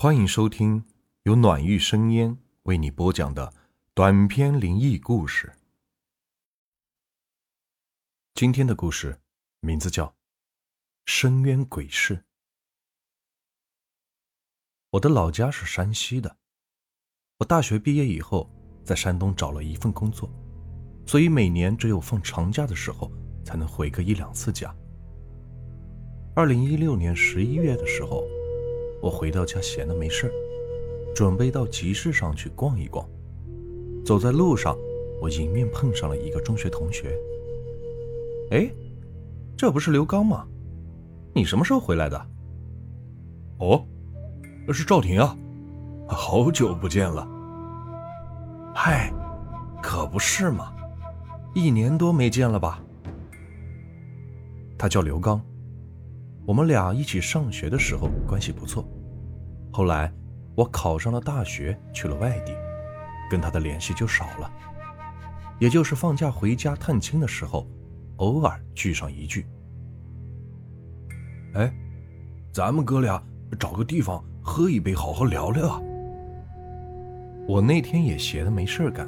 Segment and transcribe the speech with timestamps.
[0.00, 0.84] 欢迎收听
[1.24, 3.52] 由暖玉生烟为你播讲的
[3.94, 5.52] 短篇灵异故事。
[8.32, 9.18] 今天的故事
[9.58, 10.06] 名字叫
[11.06, 12.14] 《深渊鬼事》。
[14.90, 16.36] 我的老家是山西的，
[17.38, 18.48] 我大学毕业以后
[18.84, 20.30] 在山东找了一份工作，
[21.08, 23.10] 所以每年只有放长假的时候
[23.44, 24.72] 才能回个一两次家。
[26.36, 28.22] 二零一六年十一月的时候。
[29.00, 30.32] 我回到家闲的没事
[31.14, 33.08] 准备到集市上去逛一逛。
[34.04, 34.76] 走在路上，
[35.20, 37.18] 我迎面碰上了一个中学同学。
[38.50, 38.70] 哎，
[39.56, 40.46] 这不是刘刚吗？
[41.34, 42.26] 你什么时候回来的？
[43.58, 43.84] 哦，
[44.72, 45.36] 是赵婷啊，
[46.08, 47.28] 好久不见了。
[48.74, 49.12] 嗨，
[49.82, 50.72] 可不是嘛，
[51.54, 52.82] 一年多没见了吧？
[54.78, 55.40] 他叫刘刚。
[56.48, 58.82] 我们俩一起上学的时候关系不错，
[59.70, 60.10] 后来
[60.54, 62.54] 我考上了大学，去了外地，
[63.30, 64.50] 跟他的联系就少了。
[65.58, 67.68] 也就是放假回家探亲的时候，
[68.16, 69.44] 偶尔聚上一聚。
[71.52, 71.70] 哎，
[72.50, 73.22] 咱们哥俩
[73.60, 75.78] 找个地方喝一杯，好好聊聊。
[77.46, 79.06] 我那天也闲的没事干，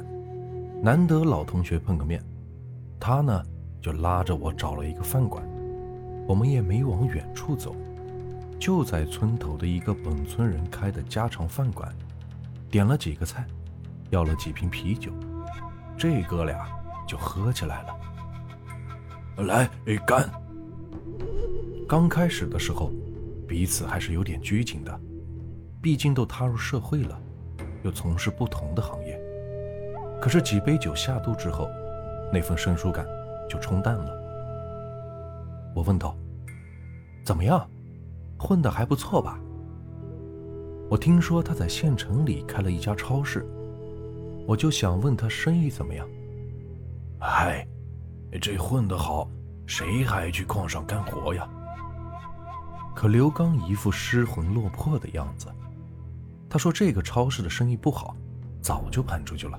[0.83, 2.23] 难得老同学碰个面，
[2.99, 3.43] 他呢
[3.81, 5.43] 就拉着我找了一个饭馆。
[6.27, 7.75] 我们也没往远处走，
[8.59, 11.93] 就在村头的一个本村人开的家常饭馆，
[12.69, 13.45] 点了几个菜，
[14.09, 15.11] 要了几瓶啤酒，
[15.97, 16.65] 这哥俩
[17.07, 19.43] 就喝起来了。
[19.43, 19.69] 来，
[20.05, 20.29] 干！
[21.87, 22.91] 刚开始的时候，
[23.47, 24.99] 彼此还是有点拘谨的，
[25.81, 27.19] 毕竟都踏入社会了，
[27.83, 29.19] 又从事不同的行业。
[30.21, 31.67] 可是几杯酒下肚之后，
[32.31, 33.05] 那份生疏感
[33.49, 34.20] 就冲淡了。
[35.75, 36.15] 我问道。
[37.23, 37.69] 怎么样，
[38.37, 39.39] 混得还不错吧？
[40.89, 43.45] 我听说他在县城里开了一家超市，
[44.47, 46.05] 我就想问他生意怎么样。
[47.19, 47.65] 嗨，
[48.41, 49.29] 这混得好，
[49.65, 51.47] 谁还去矿上干活呀？
[52.93, 55.47] 可刘刚一副失魂落魄的样子，
[56.49, 58.15] 他说这个超市的生意不好，
[58.61, 59.57] 早就盘出去了，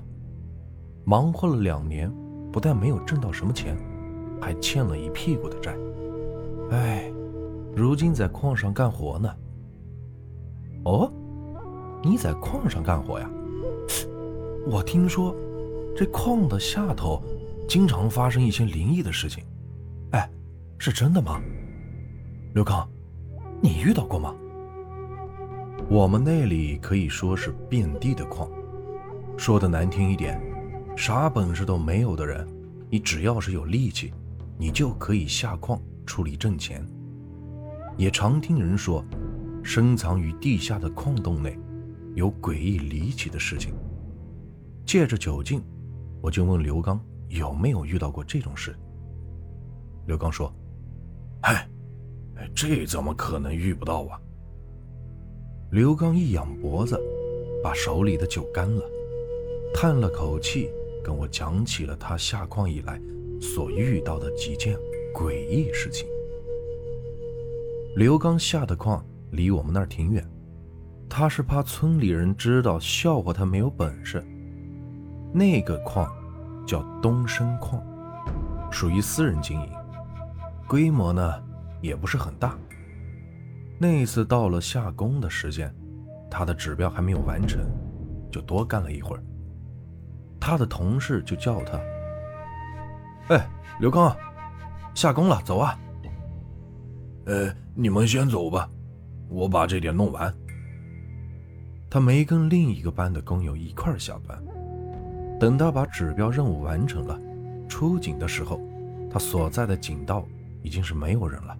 [1.05, 2.13] 忙活了两年，
[2.51, 3.75] 不但没有挣到什么钱，
[4.39, 5.75] 还欠了一屁股的债。
[6.71, 7.11] 哎。
[7.75, 9.35] 如今在矿上干活呢。
[10.85, 11.11] 哦，
[12.03, 13.27] 你在矿上干活呀？
[14.67, 15.35] 我听说，
[15.95, 17.19] 这矿的下头
[17.67, 19.43] 经常发生一些灵异的事情。
[20.11, 20.29] 哎，
[20.77, 21.41] 是真的吗？
[22.53, 22.87] 刘康，
[23.59, 24.35] 你遇到过吗？
[25.89, 28.47] 我们那里可以说是遍地的矿，
[29.35, 30.39] 说的难听一点，
[30.95, 32.47] 啥本事都没有的人，
[32.87, 34.13] 你只要是有力气，
[34.59, 36.85] 你就可以下矿出力挣钱。
[37.97, 39.03] 也常听人说，
[39.63, 41.57] 深藏于地下的矿洞内，
[42.15, 43.73] 有诡异离奇的事情。
[44.85, 45.63] 借着酒劲，
[46.21, 46.99] 我就问刘刚
[47.29, 48.75] 有没有遇到过这种事。
[50.07, 50.53] 刘刚说
[51.41, 51.69] ：“嗨，
[52.53, 54.19] 这怎么可能遇不到啊？”
[55.71, 56.99] 刘刚一仰脖子，
[57.63, 58.83] 把手里的酒干了，
[59.73, 60.69] 叹了口气，
[61.03, 63.01] 跟我讲起了他下矿以来
[63.39, 64.77] 所遇到的几件
[65.13, 66.07] 诡异事情。
[67.95, 70.27] 刘刚下的矿离我们那儿挺远，
[71.07, 74.25] 他是怕村里人知道笑话他没有本事。
[75.31, 76.11] 那个矿
[76.65, 77.81] 叫东升矿，
[78.71, 79.69] 属于私人经营，
[80.67, 81.43] 规模呢
[81.81, 82.57] 也不是很大。
[83.79, 85.73] 那次到了下工的时间，
[86.29, 87.61] 他的指标还没有完成，
[88.31, 89.23] 就多干了一会儿。
[90.39, 91.79] 他的同事就叫他
[93.29, 93.49] ：“哎，
[93.79, 94.15] 刘刚，
[94.93, 95.77] 下工了，走啊！”
[97.25, 98.69] 呃，你们先走吧，
[99.29, 100.33] 我把这点弄完。
[101.89, 104.43] 他没跟另一个班的工友一块下班。
[105.39, 107.19] 等他把指标任务完成了，
[107.67, 108.61] 出警的时候，
[109.09, 110.25] 他所在的警道
[110.61, 111.57] 已经是没有人了。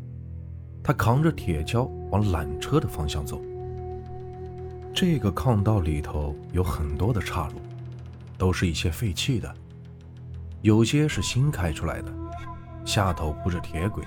[0.83, 3.41] 他扛着铁锹往缆车的方向走。
[4.93, 7.55] 这个矿道里头有很多的岔路，
[8.37, 9.53] 都是一些废弃的，
[10.61, 12.13] 有些是新开出来的，
[12.85, 14.03] 下头铺着铁轨。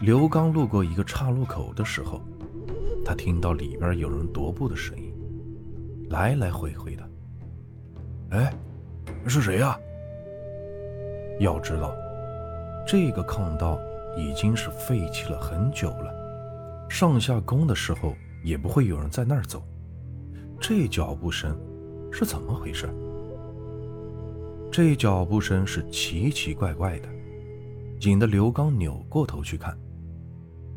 [0.00, 2.20] 刘刚路过一个岔路口的时候，
[3.04, 5.14] 他听到里边有人踱步的声音，
[6.10, 7.08] 来来回回的。
[8.30, 8.52] 哎，
[9.26, 9.78] 是谁呀？
[11.40, 11.94] 要知道，
[12.86, 13.78] 这个坑道
[14.16, 18.14] 已经是废弃了很久了，上下工的时候
[18.44, 19.62] 也不会有人在那儿走。
[20.60, 21.58] 这脚步声
[22.10, 22.88] 是怎么回事？
[24.72, 27.08] 这脚步声是奇奇怪怪的，
[28.00, 29.76] 引得刘刚扭过头去看。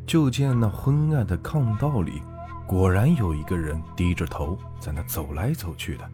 [0.07, 2.21] 就见那昏暗的炕道里，
[2.65, 6.09] 果然有一个人低着头在那走来走去的。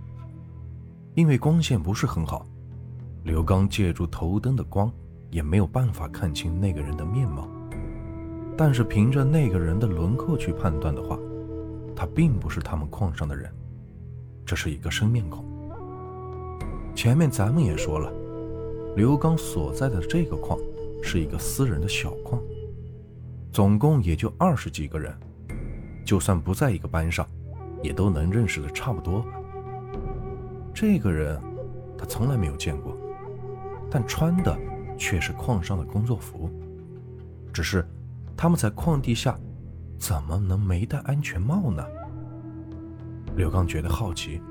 [1.13, 2.45] 因为光线不是很好，
[3.23, 4.91] 刘刚借助头灯的光
[5.31, 7.47] 也没有办法看清那个人的面貌。
[8.57, 11.17] 但是凭着那个人的轮廓去判断的话，
[11.95, 13.49] 他并不是他们矿上的人，
[14.45, 15.45] 这是一个生面孔。
[16.93, 18.11] 前面咱们也说了，
[18.95, 20.59] 刘刚所在的这个矿
[21.01, 22.41] 是一个私人的小矿，
[23.51, 25.13] 总共也就二十几个人，
[26.05, 27.27] 就算不在一个班上，
[27.81, 29.25] 也都能认识的差不多。
[30.73, 31.39] 这个人，
[31.97, 32.97] 他从来没有见过，
[33.89, 34.57] 但穿的
[34.97, 36.49] 却是矿上的工作服，
[37.53, 37.85] 只是。
[38.37, 39.39] 他们在矿地下，
[39.97, 41.81] 怎么能没戴安全帽呢？
[43.37, 44.41] 刘刚觉得好奇，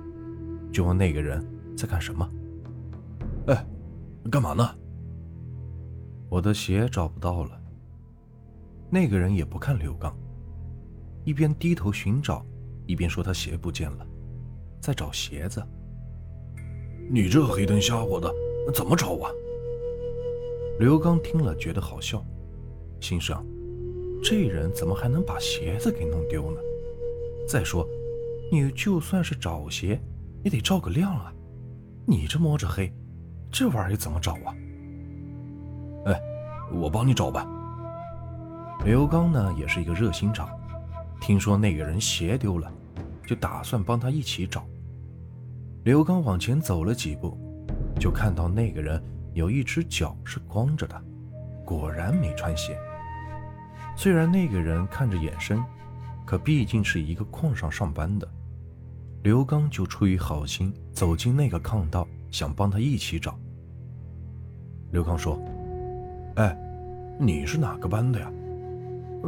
[0.72, 1.46] 就问那个人
[1.76, 2.26] 在干什么。
[3.48, 3.66] 哎，
[4.30, 4.66] 干嘛呢？
[6.34, 7.60] 我的鞋找不到了。
[8.90, 10.12] 那个人也不看刘刚，
[11.22, 12.44] 一边低头寻找，
[12.86, 14.04] 一边说他鞋不见了，
[14.80, 15.64] 在找鞋子。
[17.08, 18.34] 你这黑灯瞎火的，
[18.74, 19.30] 怎么找啊？
[20.80, 22.26] 刘刚听了觉得好笑，
[23.00, 23.46] 心想。
[24.20, 26.60] 这人怎么还能把鞋子给弄丢呢？
[27.46, 27.88] 再说，
[28.50, 30.00] 你就算是找鞋，
[30.42, 31.32] 也得照个亮啊！
[32.04, 32.92] 你这摸着黑，
[33.52, 34.52] 这玩意儿怎么找啊？
[36.06, 36.20] 哎，
[36.72, 37.46] 我帮你找吧。
[38.84, 40.48] 刘刚呢，也是一个热心肠，
[41.20, 42.70] 听说那个人鞋丢了，
[43.26, 44.64] 就打算帮他一起找。
[45.84, 47.36] 刘刚往前走了几步，
[47.98, 49.02] 就看到那个人
[49.32, 51.02] 有一只脚是光着的，
[51.64, 52.78] 果然没穿鞋。
[53.96, 55.64] 虽然那个人看着眼生，
[56.26, 58.28] 可毕竟是一个矿上上班的。
[59.22, 63.38] 刘刚就出于好心走进那个炕道，想帮他一起找。
[64.90, 65.38] 刘刚说
[66.36, 66.56] ：“哎，
[67.18, 68.30] 你是哪个班的呀？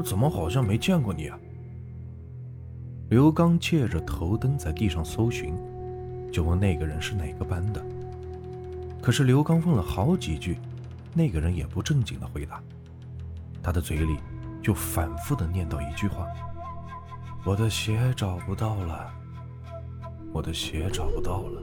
[0.04, 1.38] 怎么好像没见过你啊？”
[3.10, 5.54] 刘刚借着头灯在地上搜寻，
[6.32, 7.84] 就问那个人是哪个班的。
[9.00, 10.58] 可是刘刚问了好几句，
[11.14, 12.62] 那个人也不正经的回答，
[13.62, 14.16] 他的嘴里。
[14.62, 16.26] 就反复的念叨一句话
[17.46, 19.14] ：“我的鞋找不到了，
[20.32, 21.62] 我的鞋找不到了。”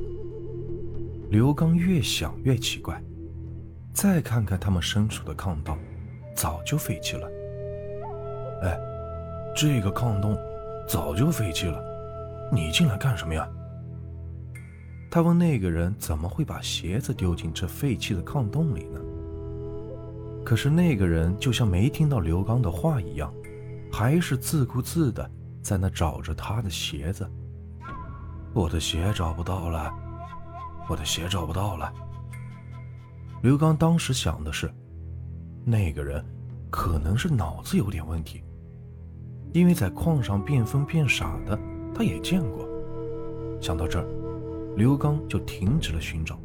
[1.29, 3.03] 刘刚越想越奇怪，
[3.93, 5.77] 再看看他们身处的炕道，
[6.35, 7.27] 早就废弃了。
[8.63, 8.77] 哎，
[9.55, 10.37] 这个炕洞
[10.87, 11.81] 早就废弃了，
[12.51, 13.47] 你进来干什么呀？
[15.11, 18.99] 他问那个人：“怎么会把鞋子丢进这废弃的炕洞里呢？”
[20.43, 23.31] 可是那个人就像没听到刘刚的话一样，
[23.91, 25.29] 还是自顾自的
[25.61, 27.29] 在那找着他的鞋子。
[28.53, 29.93] 我的鞋找不到了，
[30.89, 31.93] 我的鞋找不到了。
[33.43, 34.71] 刘刚当时想的是，
[35.65, 36.23] 那个人
[36.69, 38.41] 可能是脑子有点问题，
[39.51, 41.59] 因为在矿上变疯变傻的
[41.93, 42.65] 他也见过。
[43.59, 44.07] 想到这儿，
[44.77, 46.39] 刘刚就停止了寻找，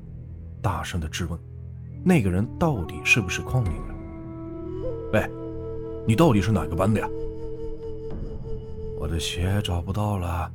[0.60, 1.38] 大声的质问。
[2.02, 3.94] 那个人到底是不是矿里的？
[5.12, 5.30] 喂，
[6.04, 7.08] 你到底是哪个班的呀？
[8.98, 10.50] 我的鞋找不到了，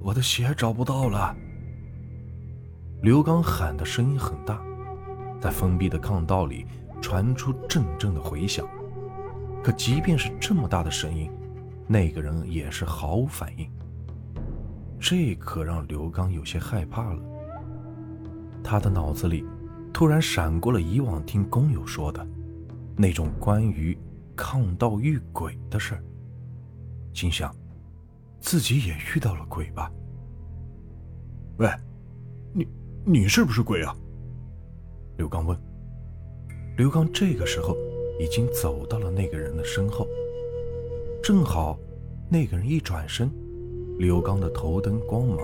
[0.00, 1.36] 我的鞋找不到了。
[3.00, 4.60] 刘刚喊的声音很大，
[5.40, 6.66] 在封闭的炕道里
[7.00, 8.66] 传出阵阵的回响。
[9.62, 11.30] 可即便是这么大的声音，
[11.86, 13.70] 那个人也是毫无反应。
[14.98, 17.22] 这可让刘刚有些害怕了。
[18.62, 19.44] 他的脑子里。
[19.92, 22.28] 突然闪过了以往听工友说的
[22.94, 23.96] 那种关于
[24.36, 26.04] 抗道遇鬼的事儿，
[27.14, 27.50] 心想
[28.38, 29.90] 自己也遇到了鬼吧？
[31.56, 31.70] 喂，
[32.52, 32.68] 你
[33.06, 33.96] 你是不是鬼啊？
[35.16, 35.56] 刘刚问。
[36.76, 37.76] 刘刚这个时候
[38.20, 40.06] 已经走到了那个人的身后，
[41.22, 41.78] 正好
[42.28, 43.30] 那个人一转身，
[43.98, 45.38] 刘刚的头灯光芒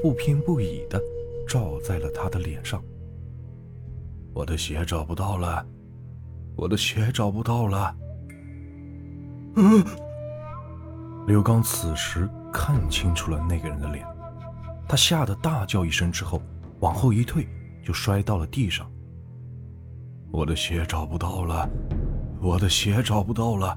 [0.00, 1.02] 不偏不倚的
[1.48, 2.82] 照在了他的脸上。
[4.32, 5.66] 我的鞋找不到了，
[6.54, 7.92] 我的鞋找不到了。
[9.56, 9.84] 嗯，
[11.26, 14.06] 刘刚此时看清楚了那个人的脸，
[14.88, 16.40] 他吓得大叫一声之后，
[16.78, 17.48] 往后一退，
[17.84, 18.88] 就摔到了地上。
[20.30, 21.68] 我的鞋找不到了，
[22.40, 23.76] 我的鞋找不到了。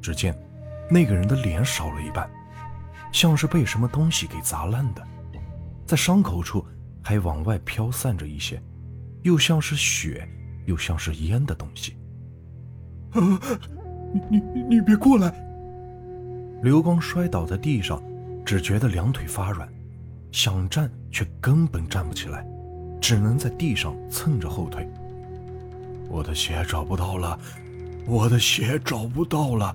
[0.00, 0.36] 只见
[0.90, 2.28] 那个人的脸少了一半，
[3.12, 5.06] 像是被什么东西给砸烂的，
[5.86, 6.64] 在伤口处
[7.02, 8.60] 还往外飘散着一些。
[9.22, 10.26] 又像是血，
[10.64, 11.96] 又像是烟的东西。
[13.10, 13.20] 啊！
[14.30, 15.32] 你你你别过来！
[16.62, 18.02] 刘光摔倒在地上，
[18.44, 19.68] 只觉得两腿发软，
[20.32, 22.46] 想站却根本站不起来，
[23.00, 24.88] 只能在地上蹭着后腿。
[26.10, 27.38] 我的鞋找不到了，
[28.04, 29.72] 我的鞋找不到了。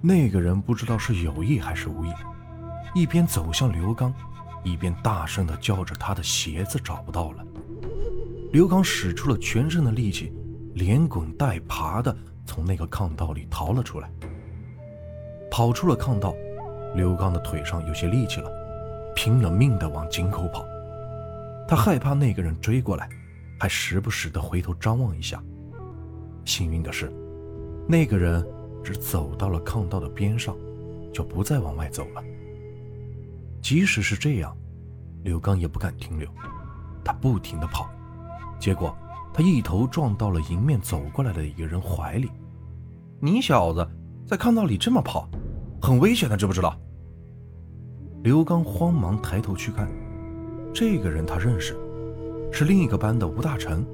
[0.00, 2.12] 那个人不知道是有意还是无意，
[2.94, 4.12] 一边走向刘刚，
[4.64, 7.46] 一边大声的叫着他的鞋子找不到了。
[8.52, 10.32] 刘刚使出了全身的力气，
[10.74, 12.14] 连滚带爬的
[12.44, 14.10] 从那个炕道里逃了出来。
[15.48, 16.34] 跑出了炕道，
[16.96, 18.50] 刘刚的腿上有些力气了，
[19.14, 20.66] 拼了命的往井口跑。
[21.68, 23.08] 他害怕那个人追过来，
[23.58, 25.42] 还时不时的回头张望一下。
[26.44, 27.12] 幸运的是，
[27.86, 28.46] 那个人
[28.82, 30.56] 只走到了炕道的边上，
[31.12, 32.22] 就不再往外走了。
[33.60, 34.56] 即使是这样，
[35.24, 36.28] 刘刚也不敢停留，
[37.04, 37.90] 他不停的跑。
[38.58, 38.96] 结果，
[39.34, 42.30] 他一头撞到了迎面走过来的一个人怀里。
[43.20, 43.86] 你小子
[44.26, 45.28] 在炕道里这么跑，
[45.82, 46.78] 很危险的，知不知道？
[48.22, 49.88] 刘刚慌忙抬头去看，
[50.72, 51.76] 这个人他认识，
[52.52, 53.84] 是另一个班的吴大成，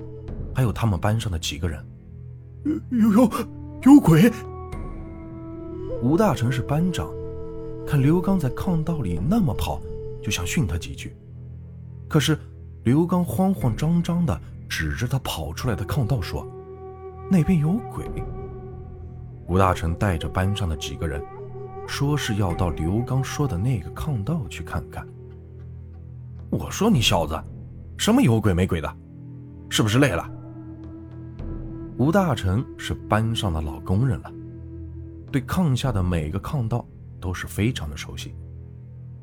[0.55, 1.85] 还有他们班上的几个人。
[2.91, 3.31] 有有
[3.83, 4.31] 有鬼！
[6.03, 7.11] 吴大成是班长，
[7.87, 9.81] 看刘刚在炕道里那么跑，
[10.23, 11.15] 就想训他几句，
[12.09, 12.39] 可是
[12.85, 14.41] 刘刚慌慌张张的。
[14.67, 16.45] 指着他跑出来的炕道说
[17.31, 18.05] ：“那边有鬼。”
[19.47, 21.23] 吴大成带着班上的几个人，
[21.87, 25.07] 说是要到刘刚说的那个炕道去看看。
[26.51, 27.41] 我说你小子，
[28.05, 28.97] 什么有鬼没鬼的，
[29.71, 30.31] 是不是累了？
[31.97, 34.31] 吴大成是班上的老工人了，
[35.33, 36.87] 对炕下的每个炕道
[37.19, 38.35] 都是非常的熟悉。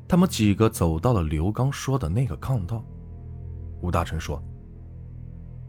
[0.08, 2.84] 他们几个走到了刘刚说的那个炕道，
[3.82, 4.42] 吴大成说。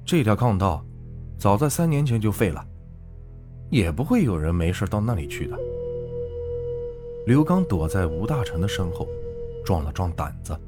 [0.03, 0.83] 这条炕道，
[1.37, 2.65] 早在三年前就废了，
[3.69, 5.55] 也不会有人没事到那里去的。
[7.27, 9.07] 刘刚躲在吴大成的身后，
[9.63, 10.59] 壮了壮胆子，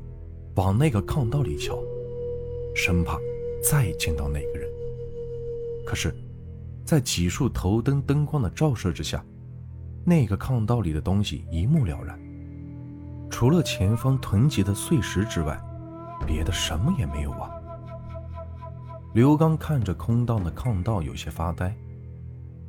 [0.53, 1.75] 往那个炕道里瞧，
[2.75, 3.17] 生怕
[3.63, 4.69] 再见到那个人。
[5.85, 6.13] 可是，
[6.83, 9.23] 在几束头灯灯光的照射之下，
[10.03, 12.19] 那个炕道里的东西一目了然，
[13.29, 15.59] 除了前方囤积的碎石之外，
[16.27, 17.49] 别的什么也没有啊。
[19.13, 21.73] 刘刚看着空荡的炕道，有些发呆。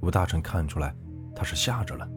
[0.00, 0.94] 吴大成看出来
[1.34, 2.08] 他是吓着了，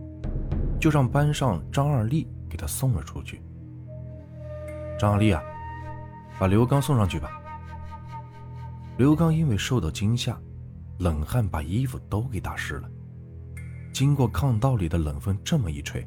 [0.80, 3.42] 就让班上张二立给他送了出去。
[5.00, 5.42] 张二立啊，
[6.38, 7.39] 把刘刚送上去吧。
[9.00, 10.38] 刘刚因为受到惊吓，
[10.98, 12.90] 冷汗把衣服都给打湿了。
[13.94, 16.06] 经过炕道里的冷风这么一吹，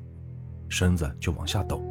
[0.69, 1.83] 身子就往下抖。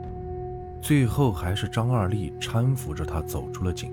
[0.80, 3.92] 最后还是张二立搀扶着他走出了井。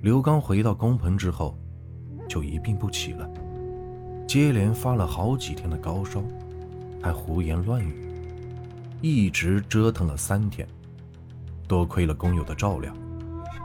[0.00, 1.58] 刘刚回到工棚之后，
[2.26, 3.28] 就一病不起了，
[4.26, 6.24] 接连发了好几天的高烧，
[7.02, 7.94] 还胡言乱语，
[9.02, 10.66] 一直折腾了三天。
[11.68, 12.90] 多亏了工友的照料，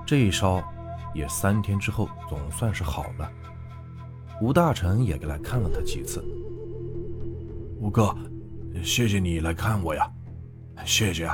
[0.05, 0.61] 这一烧
[1.13, 3.31] 也三天之后总算是好了。
[4.41, 6.23] 吴大成也来看了他几次。
[7.79, 8.15] 吴哥，
[8.83, 10.09] 谢谢你来看我呀，
[10.85, 11.29] 谢谢。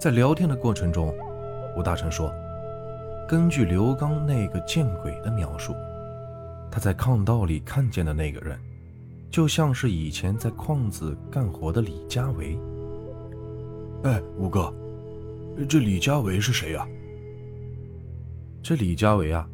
[0.00, 1.14] 在聊天的过程中，
[1.76, 2.32] 吴大成说。
[3.28, 5.72] 根据刘刚那个见鬼的描述，
[6.68, 8.58] 他在矿道里看见的那个人，
[9.30, 12.58] 就像是以前在矿子干活的李家维。
[14.02, 14.74] 哎，吴哥，
[15.68, 16.84] 这李家维是谁呀？
[18.62, 19.48] 这李家伟啊，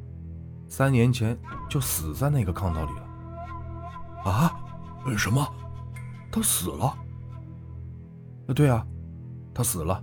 [0.69, 4.31] 三年前就死在那个炕道里了。
[4.31, 4.53] 啊？
[5.17, 5.47] 什么？
[6.33, 6.93] 他死了？
[8.55, 8.85] 对啊，
[9.55, 10.03] 他死了，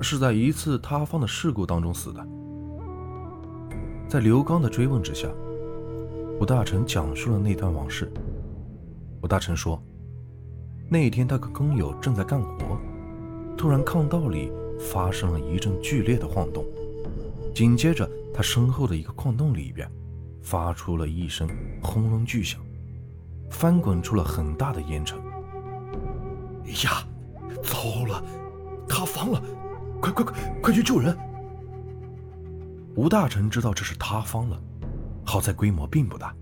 [0.00, 2.26] 是在一次塌方的事故当中死的。
[4.08, 5.28] 在刘刚的追问之下，
[6.40, 8.10] 吴大成讲述了那段往事。
[9.22, 9.80] 吴大成说，
[10.88, 12.78] 那天他和工友正在干活，
[13.56, 16.64] 突然炕道里发生了一阵剧烈的晃动，
[17.54, 19.90] 紧接着他身后的一个矿洞里边
[20.40, 21.48] 发出了一声
[21.82, 22.60] 轰隆巨响，
[23.50, 25.18] 翻滚出了很大的烟尘。
[26.84, 27.06] 呀，
[27.62, 28.24] 糟了，
[28.88, 29.42] 塌方了！
[30.00, 31.16] 快快快，快去救人！
[32.96, 34.60] 吴大成知道这是塌方了，
[35.24, 36.34] 好在规模并不大。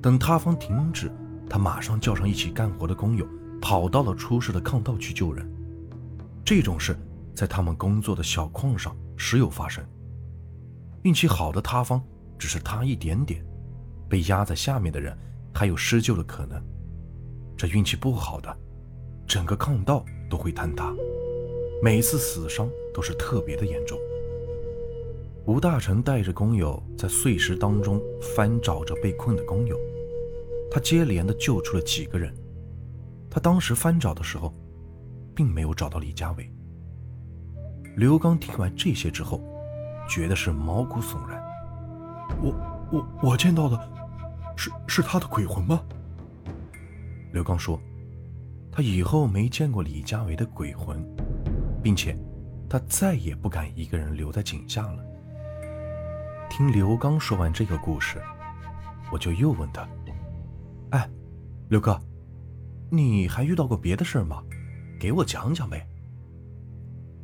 [0.00, 1.10] 等塌方停止，
[1.48, 3.26] 他马上叫上一起干活的工友，
[3.60, 5.50] 跑到了出事的炕道去救人。
[6.44, 6.96] 这种事
[7.34, 9.84] 在他们工作的小矿上时有发生。
[11.08, 12.04] 运气好的塌方
[12.38, 13.42] 只是塌一点点，
[14.10, 15.16] 被压在下面的人
[15.54, 16.62] 还有施救的可能。
[17.56, 18.54] 这运气不好的，
[19.26, 20.94] 整个炕道都会坍塌，
[21.82, 23.98] 每次死伤都是特别的严重。
[25.46, 29.78] 吴大成带着工友在碎石当中翻找着被困的工友，
[30.70, 32.30] 他接连的救出了几个人。
[33.30, 34.54] 他当时翻找的时候，
[35.34, 36.52] 并没有找到李家伟。
[37.96, 39.40] 刘刚听完这些之后，
[40.08, 41.40] 觉得是毛骨悚然。
[42.40, 42.54] 我
[42.90, 43.78] 我我见到的，
[44.56, 45.80] 是是他的鬼魂吗？
[47.32, 47.78] 刘刚说，
[48.72, 51.04] 他以后没见过李家维的鬼魂，
[51.82, 52.16] 并且
[52.68, 55.04] 他再也不敢一个人留在井下了。
[56.48, 58.20] 听刘刚说完这个故事，
[59.12, 59.86] 我就又问他
[60.90, 61.08] ：“哎，
[61.68, 62.00] 刘哥，
[62.90, 64.42] 你还遇到过别的事吗？
[64.98, 65.86] 给我讲讲呗。”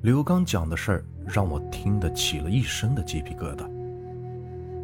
[0.05, 3.67] 刘刚讲的事儿让我听得起了一身的鸡皮疙瘩。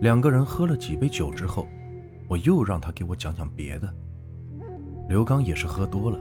[0.00, 1.68] 两个人喝了几杯酒之后，
[2.26, 3.94] 我又让他给我讲讲别的。
[5.10, 6.18] 刘刚也是喝多了，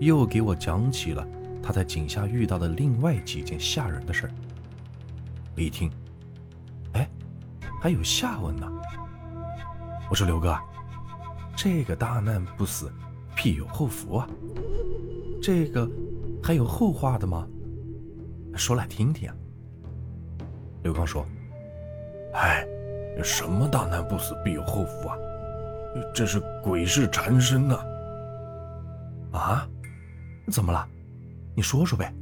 [0.00, 1.28] 又给我讲起了
[1.62, 4.32] 他在井下遇到的另外几件吓人的事儿。
[5.54, 5.90] 我一听，
[6.94, 7.06] 哎，
[7.82, 8.66] 还有下文呢。
[10.08, 10.56] 我说刘哥，
[11.54, 12.90] 这个大难不死，
[13.36, 14.26] 必有后福啊。
[15.42, 15.86] 这个
[16.42, 17.46] 还有后话的吗？
[18.56, 19.30] 说来听听。
[20.82, 21.26] 刘刚说
[22.34, 22.66] ：“哎。”
[23.24, 25.16] 什么大难不死必有后福啊！
[26.14, 27.82] 这是鬼事缠身呐！
[29.32, 29.66] 啊？
[30.52, 30.86] 怎么了？
[31.54, 32.12] 你说说呗。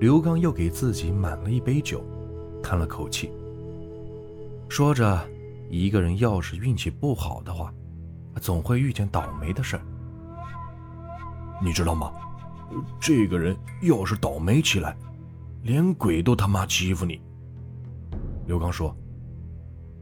[0.00, 2.04] 刘刚又给自己满了一杯酒，
[2.60, 3.32] 叹了口气，
[4.68, 5.20] 说着
[5.70, 7.72] ：“一个人要是运气不好的话，
[8.40, 9.82] 总会遇见倒霉的事儿。
[11.62, 12.10] 你知道吗？
[13.00, 14.96] 这个人要是倒霉起来，
[15.62, 17.20] 连鬼都他妈欺负你。”
[18.46, 18.94] 刘刚说。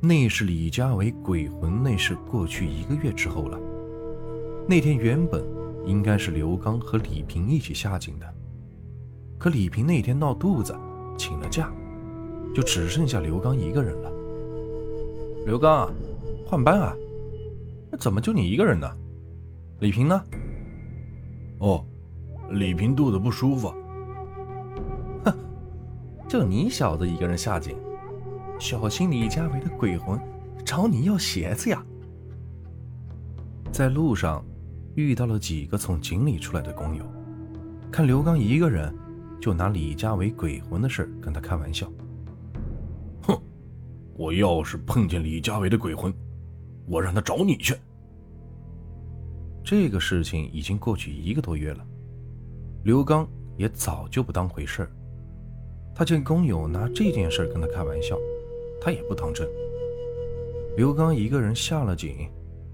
[0.03, 3.61] 那是李家维鬼魂那事过去一个月之后了。
[4.67, 5.45] 那天原本
[5.85, 8.27] 应该是刘刚和李平一起下井的，
[9.37, 10.75] 可李平那天闹肚子，
[11.19, 11.71] 请了假，
[12.55, 14.11] 就只剩下刘刚一个人了。
[15.45, 15.93] 刘刚，
[16.47, 16.97] 换班啊？
[17.91, 18.91] 那怎么就你一个人呢？
[19.81, 20.25] 李平呢？
[21.59, 21.85] 哦，
[22.50, 23.73] 李平肚子不舒服。
[25.25, 25.35] 哼，
[26.28, 27.76] 就你小子一个人下井。
[28.59, 30.21] 小心李家维的鬼魂
[30.66, 31.83] 找你要鞋子呀！
[33.73, 34.45] 在路上
[34.97, 37.04] 遇到了几个从井里出来的工友，
[37.90, 38.95] 看刘刚一个人，
[39.40, 41.90] 就拿李家维鬼魂的事跟他开玩笑。
[43.22, 43.40] 哼，
[44.14, 46.12] 我要是碰见李家维的鬼魂，
[46.87, 47.75] 我让他找你去。
[49.64, 51.87] 这个事情已经过去一个多月了，
[52.83, 54.88] 刘刚也早就不当回事。
[55.95, 58.19] 他见工友拿这件事跟他开玩笑。
[58.83, 59.47] 他也不当真。
[60.75, 62.27] 刘刚一个人下了井，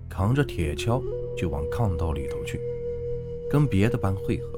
[0.08, 1.02] 扛着铁锹
[1.36, 2.60] 就往炕道里头去，
[3.50, 4.56] 跟别的班汇合。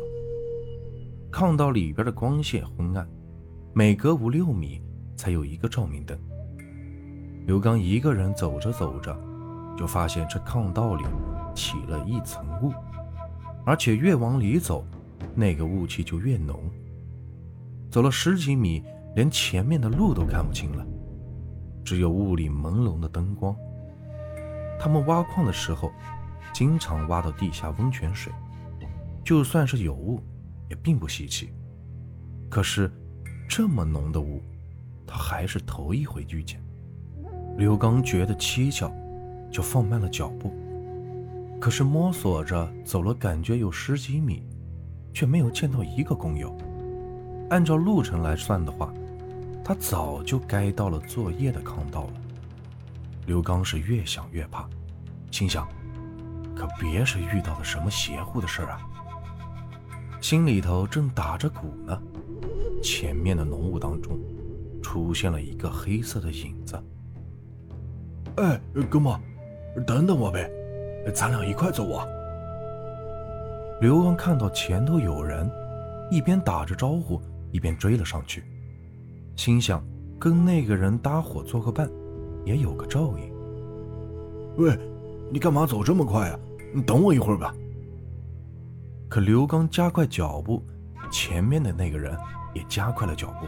[1.32, 3.08] 炕道里边的光线昏暗，
[3.72, 4.82] 每隔五六米
[5.16, 6.18] 才有一个照明灯。
[7.46, 9.18] 刘刚一个人走着走着，
[9.74, 11.04] 就发现这炕道里
[11.54, 12.74] 起了一层雾，
[13.64, 14.84] 而且越往里走，
[15.34, 16.70] 那个雾气就越浓。
[17.90, 18.82] 走了十几米，
[19.14, 20.86] 连前面的路都看不清了。
[21.84, 23.56] 只有雾里朦胧的灯光。
[24.78, 25.90] 他们挖矿的时候，
[26.52, 28.32] 经常挖到地下温泉水，
[29.24, 30.20] 就算是有雾，
[30.68, 31.50] 也并不稀奇。
[32.50, 32.90] 可是，
[33.48, 34.42] 这么浓的雾，
[35.06, 36.62] 他还是头一回遇见。
[37.56, 38.92] 刘刚觉得蹊跷，
[39.50, 40.52] 就放慢了脚步。
[41.58, 44.42] 可是摸索着走了，感觉有十几米，
[45.12, 46.56] 却没有见到一个工友。
[47.50, 48.92] 按照路程来算的话，
[49.64, 52.12] 他早就该到了作业的坑道了。
[53.26, 54.68] 刘刚是越想越怕，
[55.30, 55.68] 心想：
[56.54, 58.80] 可别是遇到了什么邪乎的事儿啊！
[60.20, 62.02] 心里头正打着鼓呢，
[62.82, 64.18] 前面的浓雾当中，
[64.82, 66.82] 出现了一个黑色的影子。
[68.36, 69.18] 哎，哥们，
[69.86, 70.50] 等等我呗，
[71.14, 72.06] 咱俩一块走啊！
[73.80, 75.48] 刘刚看到前头有人，
[76.10, 77.20] 一边打着招呼，
[77.52, 78.42] 一边追了上去。
[79.36, 79.80] 心想，
[80.18, 81.88] 跟那个人搭伙做个伴，
[82.44, 83.32] 也有个照应。
[84.56, 84.76] 喂，
[85.30, 86.38] 你干嘛走这么快啊？
[86.74, 87.54] 你等我一会儿吧。
[89.08, 90.60] 可刘刚加快脚步，
[91.08, 92.18] 前面的那个人
[92.54, 93.46] 也加快了脚步，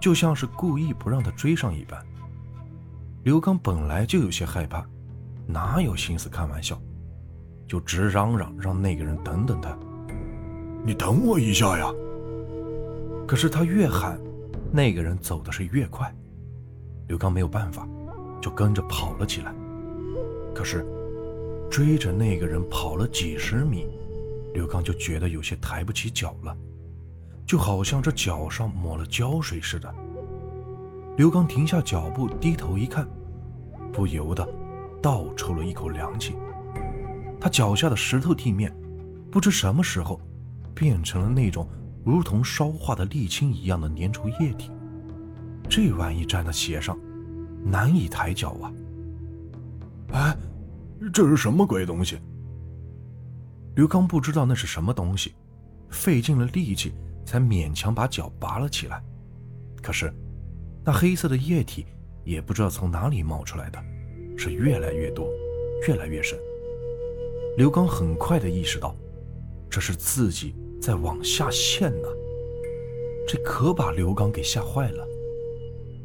[0.00, 2.00] 就像是故意不让他追上一般。
[3.24, 4.86] 刘刚本来就有些害怕，
[5.44, 6.80] 哪有心思开玩笑，
[7.70, 9.78] 就直嚷嚷让那个人等等他。
[10.84, 11.88] 你等我一下呀！
[13.28, 14.18] 可是他越喊。
[14.72, 16.12] 那个人走的是越快，
[17.06, 17.88] 刘刚没有办法，
[18.40, 19.54] 就跟着跑了起来。
[20.52, 20.84] 可是
[21.70, 23.86] 追着那个人跑了几十米，
[24.52, 26.56] 刘刚就觉得有些抬不起脚了，
[27.46, 29.92] 就好像这脚上抹了胶水似的。
[31.16, 33.06] 刘刚停下脚步，低头一看，
[33.92, 34.48] 不由得
[35.00, 36.34] 倒抽了一口凉气。
[37.40, 38.70] 他脚下的石头地面，
[39.30, 40.20] 不知什么时候
[40.74, 41.66] 变成了那种……
[42.02, 44.70] 如同烧化的沥青一样的粘稠液体，
[45.68, 46.98] 这玩意站在鞋上，
[47.62, 48.72] 难以抬脚啊！
[50.12, 50.36] 哎，
[51.12, 52.18] 这是什么鬼东西？
[53.76, 55.34] 刘刚不知道那是什么东西，
[55.90, 56.94] 费尽了力气
[57.26, 59.04] 才勉强把脚拔了起来。
[59.82, 60.10] 可是，
[60.82, 61.84] 那黑色的液体
[62.24, 63.78] 也不知道从哪里冒出来的，
[64.38, 65.28] 是越来越多，
[65.86, 66.38] 越来越深。
[67.56, 68.94] 刘刚很快的意识到，
[69.68, 72.08] 这是自己在往下陷呢。
[73.28, 75.06] 这可把刘刚给吓坏了。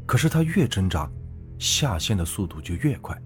[0.06, 1.10] 可是他越挣扎，
[1.58, 3.16] 下陷的速度就越快。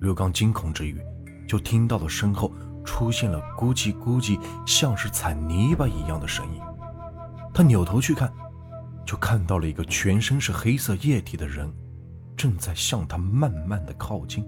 [0.00, 0.98] 刘刚惊恐之余，
[1.46, 2.52] 就听到了身后
[2.84, 6.60] 出现了咕叽咕叽，像是踩泥巴一样的声音。
[7.52, 8.32] 他扭头去看，
[9.06, 11.70] 就看到了一个全身是黑色液体的人，
[12.36, 14.44] 正在向他慢慢的靠近。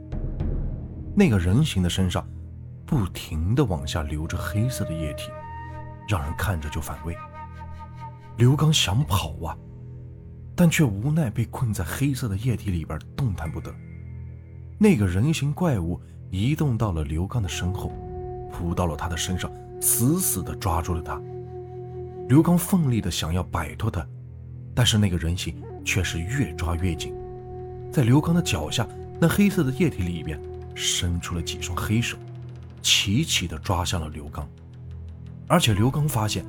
[1.15, 2.27] 那个人形的身上，
[2.87, 5.31] 不停的往下流着黑色的液体，
[6.09, 7.17] 让人看着就反胃。
[8.37, 9.57] 刘刚想跑啊，
[10.55, 13.75] 但却无奈被困在黑色的液体里边，动弹不得。
[14.79, 17.91] 那个人形怪物移动到了刘刚的身后，
[18.53, 21.21] 扑到了他的身上，死死地抓住了他。
[22.29, 24.07] 刘刚奋力地想要摆脱他，
[24.75, 27.15] 但是那个人形却是越抓越紧。
[27.91, 28.87] 在刘刚的脚下，
[29.19, 30.39] 那黑色的液体里边
[30.75, 32.19] 伸出了几双黑手，
[32.83, 34.49] 齐齐地抓向了刘刚。
[35.49, 36.45] 而且刘刚发现。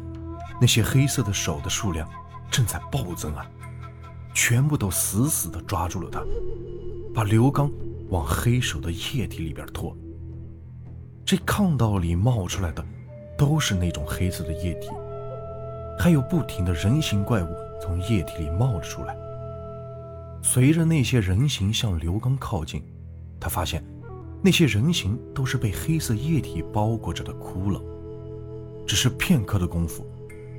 [0.59, 2.09] 那些黑色的手的数量
[2.49, 3.45] 正在暴增啊！
[4.33, 6.19] 全部都死死地抓住了他，
[7.13, 7.71] 把刘刚
[8.09, 9.95] 往黑手的液体里边拖。
[11.23, 12.83] 这炕道里冒出来的
[13.37, 14.89] 都是那种黑色的液体，
[15.99, 19.15] 还有不停的人形怪物从液体里冒了出来。
[20.41, 22.83] 随着那些人形向刘刚靠近，
[23.39, 23.83] 他发现
[24.41, 27.81] 那些人形都是被黑色液体包裹着的骷髅。
[28.85, 30.05] 只是片刻的功夫。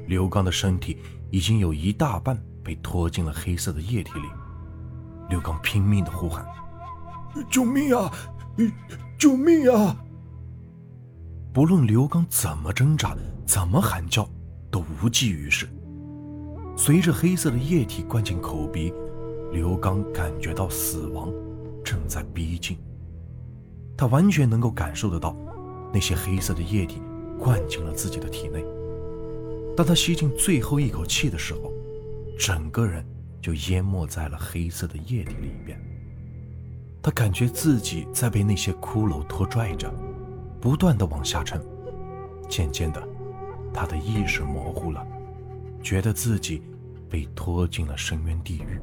[0.06, 0.98] 刘刚的身体
[1.30, 4.26] 已经有一大半被拖进了黑色的液体里，
[5.28, 6.46] 刘刚拼命的呼喊
[7.50, 8.10] ：“救命啊！
[9.18, 9.96] 救命啊！”
[11.52, 14.28] 不论刘刚怎么挣扎、怎么喊叫，
[14.70, 15.68] 都无济于事。
[16.76, 18.92] 随着黑色的液体灌进口鼻，
[19.52, 21.30] 刘刚感觉到死亡
[21.84, 22.78] 正在逼近。
[23.98, 25.36] 他完全能够感受得到，
[25.92, 27.02] 那些黑色的液体
[27.36, 28.64] 灌进了自己的体内。
[29.76, 31.72] 当他吸进最后一口气的时候，
[32.38, 33.04] 整个人
[33.42, 35.76] 就淹没在了黑色的液体里边。
[37.02, 39.92] 他感觉自己在被那些骷髅拖拽着，
[40.60, 41.60] 不断的往下沉。
[42.48, 43.02] 渐渐的，
[43.74, 45.04] 他的意识模糊了，
[45.82, 46.62] 觉得自己
[47.10, 48.80] 被拖进了深渊地狱。